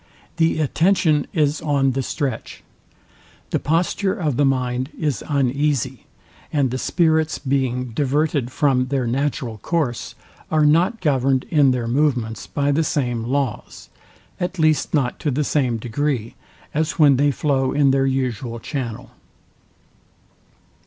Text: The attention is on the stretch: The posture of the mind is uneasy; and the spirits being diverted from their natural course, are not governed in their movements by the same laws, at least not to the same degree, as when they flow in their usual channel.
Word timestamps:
The 0.37 0.57
attention 0.59 1.27
is 1.31 1.61
on 1.61 1.91
the 1.91 2.01
stretch: 2.01 2.63
The 3.51 3.59
posture 3.59 4.15
of 4.15 4.35
the 4.35 4.45
mind 4.45 4.89
is 4.99 5.23
uneasy; 5.29 6.07
and 6.51 6.71
the 6.71 6.79
spirits 6.79 7.37
being 7.37 7.89
diverted 7.91 8.51
from 8.51 8.87
their 8.87 9.05
natural 9.05 9.59
course, 9.59 10.15
are 10.49 10.65
not 10.65 11.01
governed 11.01 11.43
in 11.51 11.69
their 11.69 11.87
movements 11.87 12.47
by 12.47 12.71
the 12.71 12.83
same 12.83 13.23
laws, 13.25 13.89
at 14.39 14.57
least 14.57 14.95
not 14.95 15.19
to 15.19 15.29
the 15.29 15.43
same 15.43 15.77
degree, 15.77 16.33
as 16.73 16.93
when 16.97 17.17
they 17.17 17.29
flow 17.29 17.71
in 17.71 17.91
their 17.91 18.07
usual 18.07 18.59
channel. 18.59 19.11